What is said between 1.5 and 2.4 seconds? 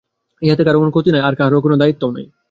কোন দায়িত্ব নাই।